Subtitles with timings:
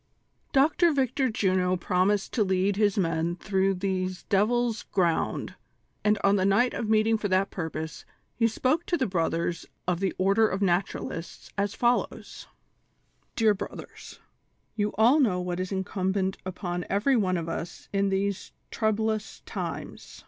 [0.51, 0.59] p.
[0.89, 5.53] VICTOR JUNO promised to lead his men through these devils' ground,
[6.03, 8.03] and on the night of meeting for that purpose,
[8.33, 12.47] he spoke to the brothers of the" Order of Naturalists," as follows:
[13.35, 14.19] "Dear Brothers:—
[14.75, 20.19] You all know what is incumbent upon every one of us in these troublous times.